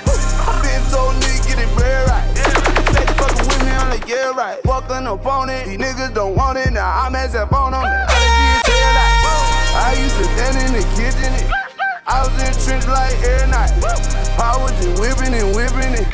Like 4.01 4.09
yeah 4.09 4.31
right. 4.31 4.59
Fucking 4.63 5.07
opponent, 5.07 5.67
these 5.67 5.79
niggas 5.79 6.15
don't 6.15 6.35
want 6.37 6.59
it. 6.59 6.73
Now 6.73 7.07
I'm 7.07 7.15
as 7.15 7.33
phone 7.33 7.75
on 7.75 7.85
it. 7.85 8.07
I 9.73 9.95
used 9.99 10.17
to 10.17 10.25
stand 10.25 10.57
in 10.59 10.73
the 10.75 10.85
kitchen. 10.97 11.33
I 12.07 12.27
was 12.27 12.35
in 12.43 12.53
the 12.53 12.61
trench 12.65 12.87
like 12.87 13.15
every 13.23 13.51
night. 13.51 13.73
I 14.39 14.57
was 14.59 14.73
just 14.83 15.01
whipping 15.01 15.35
and 15.35 15.55
whipping 15.55 15.95
it. 15.95 16.09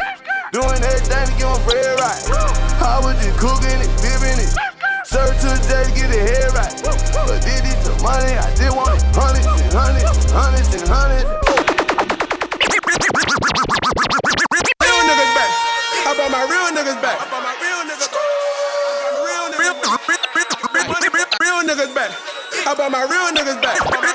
Doing 0.53 0.81
everything 0.83 1.27
to 1.27 1.35
get 1.37 1.47
my 1.47 1.59
bread 1.65 1.99
right. 2.01 2.23
I 2.81 3.01
was 3.03 3.17
just 3.23 3.39
cooking 3.39 3.81
it, 3.81 3.91
dipping 4.01 4.39
it. 4.41 4.51
Serve 5.05 5.35
to 5.41 5.49
the 5.53 5.61
day 5.69 5.85
to 5.85 5.93
get 5.95 6.09
the 6.11 6.21
head 6.21 6.53
right. 6.55 6.75
But 7.27 7.41
did 7.43 7.65
it 7.65 7.79
to 7.85 7.93
money, 8.03 8.35
I 8.37 8.49
did 8.55 8.73
want 8.75 8.97
it. 8.97 9.03
Hundreds 9.15 9.47
and 9.47 9.73
hundreds, 9.73 10.31
hundreds 10.33 10.75
and 10.75 10.89
hundreds. 10.89 11.66
My 16.37 16.45
real 16.45 16.69
niggas 16.69 17.01
back? 17.01 17.17
How 17.17 17.33
about 17.33 17.49
my 17.49 17.57
real 17.65 17.81
niggas 17.89 18.13
back? 18.13 18.21
Real, 19.25 19.49
real, 19.57 19.73
real, 20.37 21.25
real 21.41 21.65
niggas 21.65 21.97
back. 21.97 22.13
How 22.61 22.77
about 22.77 22.93
my 22.93 23.09
real 23.09 23.33
niggas 23.33 23.57
back? 23.65 23.81
Real 23.81 24.13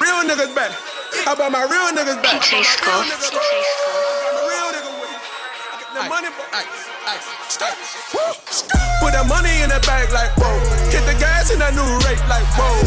real 0.00 0.24
niggas 0.24 0.54
back. 0.56 0.72
How 1.28 1.36
about 1.36 1.52
my 1.52 1.60
real 1.68 1.92
niggas 1.92 2.24
back? 2.24 2.40
DJ 2.40 2.64
Scuff. 2.64 3.04
The 5.92 6.08
money, 6.08 6.32
Put 8.96 9.12
that 9.12 9.28
money 9.28 9.60
in 9.60 9.68
the 9.68 9.76
bag 9.84 10.08
like 10.08 10.32
whoa. 10.40 10.56
Hit 10.88 11.04
the 11.04 11.20
gas 11.20 11.52
in 11.52 11.58
that 11.58 11.76
new 11.76 11.84
rate 12.08 12.24
like 12.32 12.48
whoa. 12.56 12.80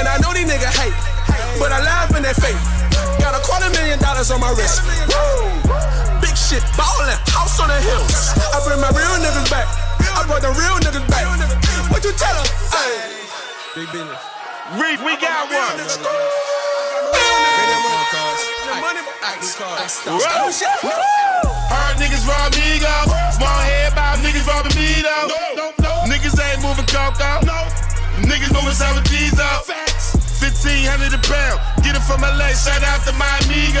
And 0.00 0.08
I 0.08 0.16
know 0.24 0.32
these 0.32 0.48
niggas 0.48 0.72
hate, 0.80 0.96
but 1.60 1.72
I 1.72 1.84
laugh 1.84 2.16
in 2.16 2.22
their 2.22 2.32
face. 2.32 2.87
A 3.38 3.40
quarter 3.46 3.70
million 3.70 4.02
dollars 4.02 4.34
on 4.34 4.40
my 4.42 4.50
wrist. 4.58 4.82
Whoa. 4.82 5.46
Big 6.18 6.34
shit, 6.34 6.58
ballin', 6.74 7.14
house 7.30 7.62
on 7.62 7.70
the 7.70 7.78
hills. 7.78 8.34
I 8.50 8.58
bring 8.66 8.82
my 8.82 8.90
real 8.90 9.14
niggas 9.22 9.46
back. 9.46 9.70
I 10.02 10.26
brought 10.26 10.42
the 10.42 10.50
real 10.58 10.74
niggas 10.82 11.06
back. 11.06 11.22
What 11.86 12.02
you 12.02 12.10
tell 12.18 12.34
them? 12.34 12.50
Hey. 12.74 13.14
Big 13.78 13.86
business. 13.94 14.18
Reef, 14.74 14.98
we 15.06 15.14
got 15.22 15.46
one. 15.54 15.78
Hard 21.70 21.94
oh, 21.94 22.02
niggas 22.02 22.26
rob 22.26 22.50
me 22.58 22.82
go. 22.82 23.06
Small 23.38 23.60
head 23.62 23.94
bob 23.94 24.18
niggas 24.18 24.50
robbing 24.50 24.74
me 24.74 24.98
though. 25.06 25.30
Niggas 26.10 26.34
ain't 26.42 26.58
moving 26.58 26.90
coco. 26.90 27.38
Niggas 28.26 28.50
moving 28.50 28.74
seven 28.74 29.04
G's 29.04 29.38
up. 29.38 29.87
1500 30.58 31.14
a 31.14 31.22
pound. 31.22 31.58
Get 31.86 31.94
it 31.94 32.02
from 32.02 32.26
LA. 32.26 32.50
Shout 32.50 32.82
out 32.82 33.06
to 33.06 33.12
my 33.14 33.30
amigo. 33.46 33.78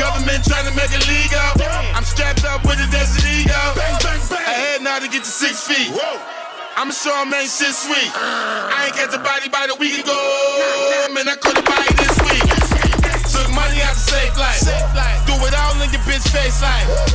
Government 0.00 0.40
trying 0.48 0.64
to 0.64 0.72
make 0.72 0.88
it 0.96 1.04
legal. 1.04 1.44
I'm 1.92 2.04
strapped 2.08 2.44
up 2.48 2.64
with 2.64 2.80
a 2.80 2.88
desert 2.88 3.24
ego. 3.28 3.52
I 3.52 4.54
had 4.56 4.80
now 4.80 4.98
to 4.98 5.08
get 5.08 5.24
to 5.24 5.30
six 5.30 5.68
feet. 5.68 5.92
I'ma 6.80 6.92
show 6.96 7.12
'em 7.20 7.34
ain't 7.34 7.50
shit 7.52 7.74
sweet. 7.76 8.08
Uh. 8.16 8.72
I 8.72 8.86
ain't 8.88 8.96
catch 8.96 9.12
a 9.12 9.18
body 9.20 9.50
by 9.52 9.66
the 9.68 9.74
week 9.76 10.00
ago. 10.00 10.16
Man, 11.12 11.28
I 11.28 11.36
could've 11.36 11.64
buy 11.68 11.84
it 11.84 11.96
this 12.00 12.16
week. 12.24 12.40
Took 13.28 13.50
money 13.52 13.82
out 13.84 13.92
the 13.92 14.00
safe 14.00 14.36
life. 14.38 14.62
Do 15.26 15.34
it 15.44 15.52
all 15.52 15.76
in 15.84 15.90
your 15.92 16.00
bitch 16.08 16.24
face 16.32 16.62
like. 16.62 17.09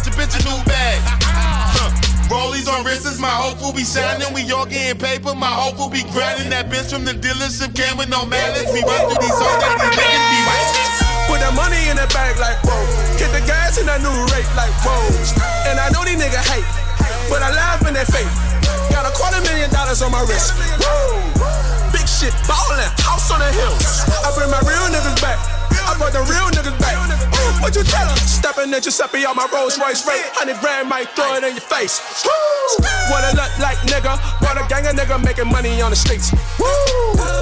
Bought 0.00 0.16
the 0.16 0.16
bitch 0.16 0.34
a 0.36 0.42
new 0.48 0.64
bag. 0.64 1.00
Huh. 1.76 1.92
Rollies 2.32 2.68
on 2.70 2.84
wrists, 2.84 3.18
my 3.18 3.28
hope 3.28 3.60
will 3.60 3.72
be 3.72 3.84
shining. 3.84 4.32
We 4.32 4.48
all 4.52 4.64
getting 4.64 4.96
paper, 4.96 5.34
my 5.34 5.50
hope 5.50 5.78
will 5.78 5.90
be 5.90 6.02
grinding. 6.12 6.48
That 6.50 6.70
bitch 6.70 6.92
from 6.92 7.04
the 7.04 7.12
dealership 7.12 7.74
came 7.74 7.98
with 7.98 8.08
no 8.08 8.24
malice. 8.24 8.70
We 8.72 8.80
run 8.86 9.10
through 9.10 9.20
these 9.20 9.36
songs 9.36 9.60
that 9.60 9.76
these 9.76 9.96
niggas 9.98 10.26
be 10.30 10.38
right. 10.46 10.68
Put 11.28 11.38
that 11.44 11.54
money 11.54 11.80
in 11.90 11.96
the 12.00 12.08
bag 12.14 12.38
like 12.38 12.58
whoa. 12.64 12.80
Hit 13.18 13.30
the 13.34 13.44
gas 13.44 13.76
in 13.76 13.86
that 13.86 14.00
new 14.00 14.14
rate 14.32 14.48
like 14.56 14.72
whoa. 14.80 15.04
And 15.68 15.76
I 15.76 15.90
know 15.90 16.06
these 16.06 16.16
niggas 16.16 16.46
hate, 16.48 16.68
but 17.28 17.42
I 17.42 17.50
laugh 17.52 17.84
in 17.84 17.92
their 17.94 18.08
face. 18.08 18.36
Got 18.88 19.04
a 19.04 19.12
quarter 19.12 19.42
million 19.44 19.68
dollars 19.70 20.00
on 20.02 20.12
my 20.12 20.22
wrist. 20.22 20.54
Whoa. 20.80 21.69
Shit, 22.20 22.36
ballin', 22.44 22.84
house 23.00 23.32
on 23.32 23.40
the 23.40 23.48
hills. 23.48 24.04
I 24.12 24.28
bring 24.36 24.52
my 24.52 24.60
real 24.68 24.92
niggas 24.92 25.16
back. 25.24 25.40
I 25.72 25.96
brought 25.96 26.12
the 26.12 26.20
real 26.28 26.52
niggas 26.52 26.76
back. 26.76 26.92
What 27.64 27.74
you 27.74 27.82
tell 27.82 28.04
'em? 28.04 28.16
Stepping 28.28 28.68
at 28.76 28.82
Giuseppe 28.84 29.24
on 29.24 29.36
my 29.36 29.48
Rolls 29.48 29.80
Royce 29.80 30.04
rate. 30.06 30.28
100 30.36 30.60
grand 30.60 30.86
might 30.86 31.08
throw 31.16 31.32
it 31.40 31.44
in 31.44 31.56
your 31.56 31.64
face. 31.64 31.96
Woo. 32.20 32.84
What 33.08 33.24
it 33.24 33.32
look 33.40 33.48
like, 33.56 33.80
nigga? 33.88 34.20
Brought 34.38 34.60
a 34.60 34.68
gang 34.68 34.86
of 34.86 34.96
nigga 34.96 35.16
making 35.24 35.48
money 35.48 35.80
on 35.80 35.88
the 35.88 35.96
streets. 35.96 36.30
Woo. 36.60 36.68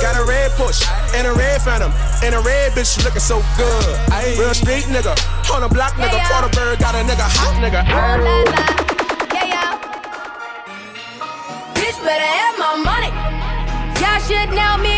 Got 0.01 0.14
a 0.14 0.23
red 0.23 0.55
push 0.55 0.87
and 1.12 1.27
a 1.27 1.33
red 1.33 1.61
phantom. 1.61 1.93
And 2.23 2.37
a 2.37 2.41
red 2.41 2.71
bitch 2.71 3.03
looking 3.03 3.19
so 3.21 3.43
good. 3.57 3.99
Real 4.38 4.55
street 4.55 4.87
nigga. 4.87 5.19
On 5.51 5.64
a 5.64 5.69
block 5.69 5.95
nigga. 5.95 6.23
Quarter 6.31 6.55
bird 6.55 6.79
got 6.79 6.95
a 6.95 7.03
nigga 7.03 7.27
hot 7.27 7.59
nigga. 7.59 7.83
Oh, 7.83 8.47
yeah, 9.35 9.45
yeah. 9.45 9.75
Bitch 11.75 11.99
better 12.07 12.23
have 12.23 12.23
my 12.23 12.23
money. 12.23 12.38
Y'all 14.01 14.21
should 14.21 14.51
know 14.55 14.77
me 14.79 14.98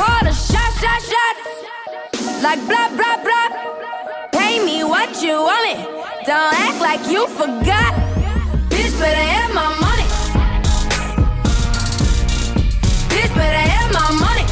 I 0.00 0.06
called 0.06 0.28
a 0.28 0.34
shot, 0.34 0.72
shot, 0.80 1.02
shot. 1.02 1.36
Like 2.42 2.60
blah 2.66 2.88
blah 2.96 3.22
blah. 3.22 3.48
Pay 4.32 4.64
me 4.64 4.82
what 4.82 5.22
you 5.22 5.42
want 5.42 5.66
it. 5.72 5.78
Don't 6.26 6.54
act 6.66 6.80
like 6.80 7.06
you 7.06 7.26
forgot. 7.28 7.92
Bitch 8.70 8.98
better 8.98 9.26
have 9.34 9.52
my 9.54 9.68
money. 9.78 10.08
Bitch 13.12 13.34
better 13.34 13.64
have 13.72 13.92
my 13.92 14.10
money. 14.18 14.49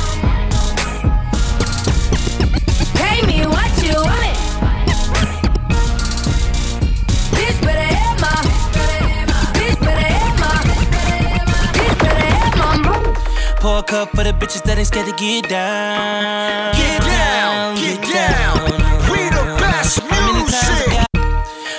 Pour 13.69 13.81
a 13.81 13.83
cup 13.83 14.09
for 14.17 14.25
the 14.25 14.33
bitches 14.33 14.63
that 14.63 14.79
ain't 14.79 14.87
scared 14.87 15.05
to 15.05 15.13
get 15.13 15.47
down. 15.47 16.73
Get 16.73 17.05
down, 17.05 17.77
get 17.77 18.01
down. 18.01 18.65
We 19.13 19.29
the 19.29 19.45
best 19.61 20.01
music. 20.09 21.05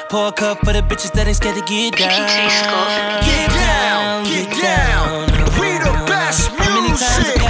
Pour 0.07 0.27
a 0.27 0.31
cup 0.31 0.59
for 0.59 0.71
the 0.71 0.85
bitches 0.85 1.09
that 1.17 1.25
ain't 1.25 1.35
scared 1.35 1.57
to 1.57 1.65
get 1.65 1.97
down. 1.97 3.25
Get 3.25 3.49
down, 3.49 4.21
get 4.21 4.53
down. 4.53 5.33
We 5.57 5.81
the 5.81 5.89
best 6.05 6.53
music. 6.61 7.41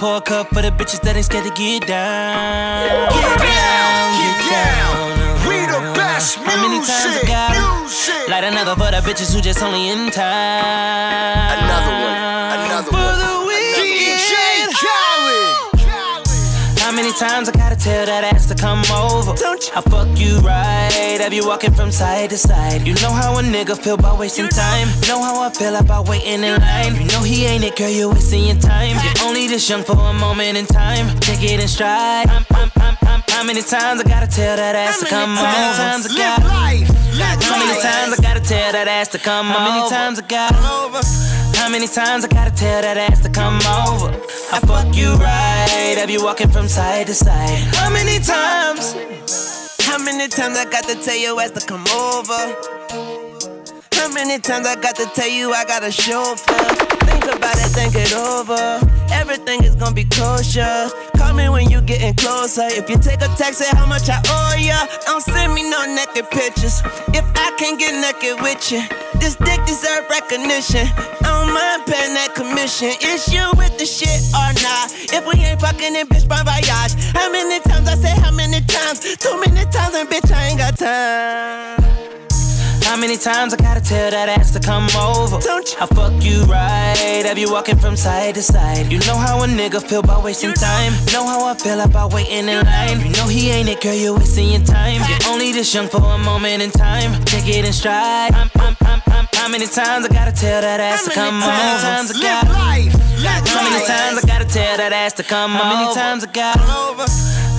Pour 0.00 0.16
a 0.16 0.20
cup 0.22 0.48
for 0.48 0.62
the 0.62 0.72
bitches 0.72 1.04
that 1.04 1.12
ain't 1.14 1.26
scared 1.28 1.44
to 1.44 1.52
get 1.52 1.84
down. 1.84 3.12
Get 3.12 3.36
down, 3.36 4.00
get 4.16 4.38
down. 4.48 4.96
We 5.44 5.60
the 5.68 5.92
best 5.92 6.40
music. 6.40 6.56
How 6.56 6.56
many 6.56 6.80
times 6.80 7.20
I 7.20 7.28
got 7.28 7.52
music. 7.52 8.32
Light 8.32 8.48
another 8.48 8.72
for 8.80 8.88
the 8.88 9.04
bitches 9.04 9.28
who 9.36 9.44
just 9.44 9.62
only 9.62 9.92
in 9.92 10.08
time. 10.08 11.52
Another 11.52 11.92
one. 12.00 12.16
Another 12.56 12.92
one. 12.96 13.11
Many 17.12 17.30
times 17.30 17.48
I 17.48 17.52
gotta 17.52 17.76
tell 17.76 18.06
that 18.06 18.24
ass 18.24 18.46
to 18.46 18.54
come 18.54 18.80
over? 18.90 19.34
Don't 19.34 19.62
you? 19.62 19.72
I 19.74 19.80
fuck 19.82 20.08
you 20.18 20.38
right. 20.38 21.18
Have 21.20 21.32
you 21.32 21.46
walking 21.46 21.72
from 21.74 21.90
side 21.90 22.30
to 22.30 22.38
side? 22.38 22.86
You 22.86 22.94
know 22.94 23.10
how 23.10 23.38
a 23.38 23.42
nigga 23.42 23.76
feel 23.76 23.94
about 23.94 24.18
wasting 24.18 24.48
time. 24.48 24.88
Know 25.08 25.22
how 25.22 25.42
I 25.42 25.50
feel 25.50 25.76
about 25.76 26.08
waiting 26.08 26.42
in 26.42 26.60
line. 26.60 26.94
You 26.96 27.04
know 27.08 27.22
he 27.22 27.44
ain't 27.44 27.64
it, 27.64 27.76
girl. 27.76 27.90
You're 27.90 28.12
wasting 28.12 28.44
your 28.44 28.56
time. 28.56 28.96
You're 28.96 29.28
only 29.28 29.46
this 29.46 29.68
young 29.68 29.82
for 29.82 29.92
a 29.92 30.12
moment 30.12 30.56
in 30.56 30.66
time. 30.66 31.08
Take 31.20 31.42
it 31.42 31.60
in 31.60 31.68
stride. 31.68 32.28
I'm, 32.28 32.46
I'm, 32.50 32.70
I'm, 32.76 32.96
how 33.28 33.44
many 33.44 33.60
times 33.60 34.00
I 34.00 34.04
gotta 34.04 34.26
tell 34.26 34.56
that 34.56 34.74
ass 34.74 35.00
to 35.00 35.06
come 35.06 35.32
over? 35.32 35.44
How 35.44 35.52
many 35.52 35.76
times 35.76 36.06
I 36.06 36.14
Live 36.16 36.44
life. 36.48 37.02
How 37.42 37.58
many 37.58 37.80
times 37.82 38.18
I 38.18 38.22
gotta 38.22 38.40
tell 38.40 38.72
that 38.72 38.88
ass 38.88 39.08
to 39.08 39.18
come 39.18 39.50
over? 39.50 39.58
How 39.58 39.68
many 39.68 39.90
times 39.90 40.18
I 40.18 40.22
got 40.22 40.54
How 41.56 41.68
many 41.68 41.86
times 41.86 42.24
I 42.24 42.28
gotta 42.28 42.54
tell 42.54 42.82
that 42.82 42.96
ass 42.96 43.20
to 43.22 43.30
come 43.30 43.58
over? 43.84 44.14
I 44.52 44.60
fuck 44.60 44.94
you 44.94 45.14
right, 45.16 45.81
have 45.98 46.10
you 46.10 46.22
walking 46.22 46.48
from 46.48 46.68
side 46.68 47.06
to 47.06 47.14
side? 47.14 47.58
How 47.74 47.90
many 47.90 48.18
times? 48.18 48.94
How 49.80 49.98
many 49.98 50.28
times 50.28 50.56
I 50.56 50.64
got 50.64 50.84
to 50.84 50.94
tell 50.94 51.16
your 51.16 51.40
ass 51.40 51.50
to 51.50 51.66
come 51.66 51.86
over? 51.88 52.40
How 53.92 54.12
many 54.12 54.38
times 54.38 54.66
I 54.66 54.74
got 54.80 54.96
to 54.96 55.06
tell 55.14 55.28
you 55.28 55.52
I 55.52 55.64
got 55.64 55.84
a 55.84 55.92
chauffeur? 55.92 56.81
Think 57.22 57.36
about 57.36 57.54
it, 57.54 57.70
think 57.70 57.94
it 57.94 58.12
over. 58.14 58.80
Everything 59.12 59.62
is 59.62 59.76
gonna 59.76 59.94
be 59.94 60.02
kosher. 60.02 60.90
Call 61.16 61.34
me 61.34 61.48
when 61.48 61.70
you're 61.70 61.86
getting 61.86 62.14
closer. 62.14 62.66
If 62.66 62.90
you 62.90 62.98
take 62.98 63.22
a 63.22 63.28
text, 63.38 63.60
say 63.60 63.70
how 63.76 63.86
much 63.86 64.08
I 64.08 64.18
owe 64.26 64.56
ya. 64.58 64.86
Don't 65.06 65.22
send 65.22 65.54
me 65.54 65.62
no 65.70 65.86
naked 65.94 66.28
pictures. 66.30 66.82
If 67.14 67.22
I 67.38 67.54
can't 67.58 67.78
get 67.78 67.94
naked 67.94 68.42
with 68.42 68.72
you, 68.72 68.82
this 69.20 69.36
dick 69.36 69.64
deserve 69.66 70.10
recognition. 70.10 70.90
I 71.22 71.30
don't 71.30 71.54
mind 71.54 71.86
paying 71.86 72.14
that 72.18 72.34
commission. 72.34 72.90
Is 73.00 73.32
you 73.32 73.46
with 73.56 73.78
the 73.78 73.86
shit 73.86 74.18
or 74.34 74.50
not? 74.58 74.90
If 75.14 75.22
we 75.22 75.38
ain't 75.46 75.60
fucking 75.60 75.94
in 75.94 76.08
bitch, 76.08 76.26
bon 76.26 76.42
voyage. 76.42 76.98
How 77.14 77.30
many 77.30 77.60
times 77.60 77.86
I 77.86 77.94
say 78.02 78.18
how 78.18 78.32
many 78.32 78.66
times? 78.66 78.98
Too 78.98 79.38
many 79.46 79.62
times 79.70 79.94
and 79.94 80.08
bitch, 80.08 80.26
I 80.34 80.48
ain't 80.48 80.58
got 80.58 80.76
time. 80.76 81.91
How 82.92 82.98
many 82.98 83.16
times 83.16 83.54
I 83.54 83.56
gotta 83.56 83.80
tell 83.80 84.10
that 84.10 84.28
ass 84.28 84.50
to 84.50 84.60
come 84.60 84.84
over? 85.00 85.40
Don't 85.40 85.64
you? 85.64 85.78
I 85.80 85.86
fuck 85.86 86.12
you 86.22 86.44
right, 86.44 87.24
have 87.24 87.38
you 87.38 87.50
walking 87.50 87.78
from 87.78 87.96
side 87.96 88.34
to 88.34 88.42
side? 88.42 88.92
You 88.92 88.98
know 89.08 89.16
how 89.16 89.42
a 89.42 89.46
nigga 89.46 89.80
feel 89.80 90.00
about 90.00 90.22
wasting 90.22 90.52
time. 90.52 90.92
Know 91.10 91.24
how 91.24 91.46
I 91.46 91.54
feel 91.54 91.80
about 91.80 92.12
waiting 92.12 92.50
in 92.52 92.60
line. 92.66 93.00
You 93.00 93.08
know 93.16 93.26
he 93.28 93.48
ain't 93.48 93.70
it, 93.70 93.80
girl, 93.80 93.94
you're 93.94 94.14
wasting 94.14 94.50
your 94.50 94.60
time. 94.60 95.00
You're 95.08 95.32
only 95.32 95.52
this 95.52 95.72
young 95.72 95.88
for 95.88 96.04
a 96.04 96.18
moment 96.18 96.60
in 96.60 96.70
time. 96.70 97.18
Take 97.24 97.48
it 97.48 97.64
in 97.64 97.72
stride. 97.72 98.34
I'm, 98.34 98.50
I'm, 98.56 98.76
I'm, 98.82 99.00
I'm, 99.06 99.26
how 99.32 99.48
many 99.48 99.64
times 99.64 100.04
I 100.04 100.08
gotta 100.12 100.32
tell 100.32 100.60
that 100.60 100.78
ass 100.78 101.08
to 101.08 101.14
come 101.14 101.42
over? 101.42 101.50
How 101.50 101.64
many 101.64 101.80
times 101.80 102.10
I 102.10 102.20
gotta 102.20 102.52
life. 102.52 102.94
Live 103.24 103.48
How 103.48 103.70
many 103.70 103.86
times 103.86 104.22
I 104.22 104.26
gotta 104.26 104.44
tell 104.44 104.76
that 104.76 104.92
ass 104.92 105.14
to 105.14 105.22
come 105.22 105.56
over? 105.56 105.64
How 105.64 105.80
many 105.80 105.94
times 105.94 106.24
I 106.24 106.30
gotta 106.30 106.60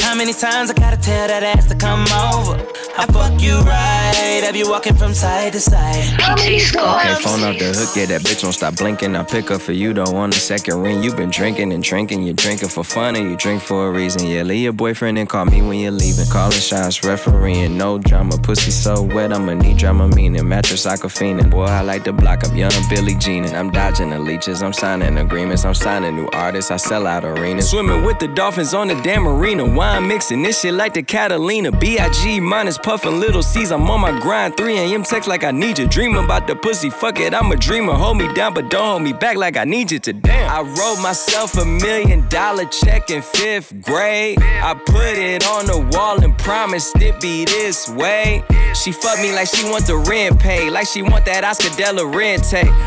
How 0.04 0.16
many 0.16 0.34
times 0.34 0.70
I 0.70 0.74
gotta 0.74 0.98
tell 0.98 1.28
that 1.28 1.44
ass 1.44 1.68
to 1.70 1.76
come 1.76 2.02
over? 2.04 2.60
I 2.96 3.08
fuck 3.08 3.42
you 3.42 3.58
right, 3.62 4.42
have 4.44 4.56
you 4.56 4.70
walking 4.70 4.94
from 4.94 5.14
side 5.14 5.54
to 5.54 5.60
side? 5.60 6.04
DJ 6.20 6.60
Scuff. 6.60 7.02
Can't 7.02 7.24
phone 7.24 7.42
off 7.42 7.58
the 7.58 7.74
hook, 7.74 7.96
yeah, 7.96 8.06
that 8.06 8.22
bitch 8.22 8.44
won't 8.44 8.54
stop 8.54 8.76
blinking. 8.76 9.16
I 9.16 9.24
pick 9.24 9.50
up 9.50 9.62
for 9.62 9.72
you, 9.72 9.94
though, 9.94 10.16
on 10.16 10.30
the 10.30 10.36
second 10.36 10.82
ring. 10.82 11.02
you 11.02 11.16
been 11.16 11.32
drinking 11.32 11.74
and 11.74 11.82
drinking, 11.82 12.22
you 12.22 12.34
drinking 12.34 12.70
for 12.70 12.84
fun 12.84 13.16
or 13.16 13.22
you 13.22 13.36
drink 13.36 13.64
for 13.64 13.88
a 13.88 13.92
reason. 13.92 14.28
Yeah, 14.28 14.44
leave 14.44 14.62
your 14.62 14.74
boyfriend 14.74 15.18
and 15.18 15.28
call 15.28 15.46
me 15.46 15.62
when 15.62 15.80
you're 15.80 15.92
leaving. 15.92 16.28
Calling 16.30 16.52
shots, 16.52 17.04
refereeing, 17.04 17.78
no 17.78 17.98
drama. 17.98 18.38
Pussy 18.38 18.70
so 18.70 19.02
wet, 19.02 19.34
I'ma 19.34 19.54
need 19.54 19.78
drama 19.78 20.08
meaning. 20.10 20.48
Mattress 20.48 20.86
aquafina. 20.86 21.50
Boy, 21.50 21.64
I 21.64 21.82
like 21.82 22.04
to 22.04 22.14
block 22.14 22.44
up 22.44 22.56
young 22.56 22.72
Billy 22.90 23.16
Jean. 23.16 23.46
And 23.46 23.56
I'm 23.56 23.72
dodging 23.72 24.12
the 24.12 24.20
leeches, 24.20 24.62
I'm 24.62 24.74
signing 24.74 25.18
agreements, 25.18 25.66
I'm 25.66 25.74
signing 25.74 26.16
new 26.16 26.30
artists, 26.34 26.70
I 26.70 26.78
sell 26.78 27.08
out 27.08 27.26
arenas. 27.26 27.72
Swimming 27.72 28.04
with 28.04 28.20
the 28.20 28.28
dolphins 28.28 28.74
on 28.76 28.90
the 28.90 28.96
damn 29.02 29.28
arena. 29.28 29.64
Wine 29.66 29.93
mixing 30.00 30.42
this 30.42 30.62
shit 30.62 30.74
like 30.74 30.94
the 30.94 31.04
Catalina. 31.04 31.72
B.I.G. 31.72 32.40
minus 32.40 32.78
puffin' 32.78 33.20
little 33.20 33.44
C's. 33.44 33.72
I'm 33.72 33.90
on 33.90 34.02
my 34.02 34.18
grind. 34.20 34.58
3 34.58 34.78
a.m. 34.78 35.04
text 35.04 35.28
like 35.28 35.44
I 35.44 35.52
need 35.52 35.78
you. 35.78 35.88
Dream 35.88 36.16
about 36.16 36.48
the 36.48 36.56
pussy, 36.56 36.90
fuck 36.90 37.20
it, 37.20 37.34
I'm 37.34 37.52
a 37.52 37.56
dreamer. 37.56 37.94
Hold 37.94 38.18
me 38.18 38.32
down, 38.34 38.54
but 38.54 38.70
don't 38.70 38.86
hold 38.86 39.02
me 39.04 39.14
back 39.14 39.38
like 39.38 39.58
I 39.58 39.66
need 39.66 39.92
you 39.92 40.00
to 40.00 40.14
damn. 40.14 40.50
I 40.50 40.62
wrote 40.62 41.02
myself 41.02 41.58
a 41.58 41.66
million 41.66 42.28
dollar 42.30 42.66
check 42.66 43.10
in 43.10 43.22
fifth 43.22 43.82
grade. 43.82 44.38
I 44.42 44.74
put 44.74 45.18
it 45.18 45.46
on 45.48 45.66
the 45.66 45.98
wall 45.98 46.24
and 46.24 46.38
promised 46.38 46.96
it 47.02 47.20
be 47.22 47.46
this 47.46 47.90
way. 47.90 48.44
She 48.74 48.92
fuck 48.92 49.20
me 49.20 49.34
like 49.34 49.48
she 49.48 49.64
want 49.70 49.86
the 49.86 49.98
rent 49.98 50.40
paid, 50.40 50.72
like 50.72 50.88
she 50.88 51.02
want 51.04 51.26
that 51.26 51.44
Oscar 51.44 51.70
De 51.76 51.92
La. 51.94 52.04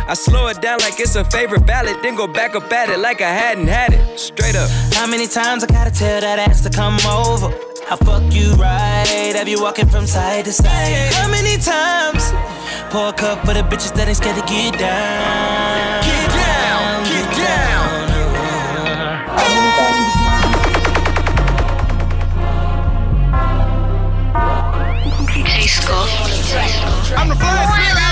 I 0.09 0.15
slow 0.15 0.49
it 0.49 0.61
down 0.61 0.81
like 0.81 0.99
it's 0.99 1.15
a 1.15 1.25
favorite 1.25 1.67
ballad, 1.67 1.97
then 2.03 2.17
go 2.17 2.27
back 2.27 2.57
up 2.57 2.73
at 2.73 2.89
it 2.89 2.99
like 2.99 3.21
I 3.21 3.31
hadn't 3.31 3.69
had 3.69 3.93
it. 3.93 4.19
Straight 4.19 4.57
up. 4.57 4.69
How 4.93 5.07
many 5.07 5.27
times 5.27 5.63
I 5.63 5.69
gotta 5.69 5.91
tell 5.91 6.21
that 6.21 6.39
ass 6.39 6.63
to 6.63 6.71
come 6.71 6.96
over? 7.05 7.53
I 7.91 7.97
fuck 7.97 8.33
you 8.33 8.53
right, 8.55 9.33
have 9.37 9.49
you 9.49 9.61
walking 9.61 9.89
from 9.89 10.07
side 10.07 10.45
to 10.47 10.53
side? 10.53 11.13
How 11.13 11.29
many 11.31 11.57
times? 11.57 12.33
Pour 12.91 13.09
a 13.09 13.13
cup 13.13 13.45
for 13.45 13.55
the 13.55 13.63
bitches 13.63 13.95
that 13.95 14.09
ain't 14.09 14.17
scared 14.17 14.37
to 14.37 14.47
get 14.47 14.79
down. 14.79 16.03
Get 16.03 16.31
down. 16.31 17.05
Get 17.05 17.37
down. 17.37 17.87
DJ 25.37 25.69
Scuff. 25.69 26.11
I'm 27.19 27.29
the 27.29 27.35
flyest 27.35 28.06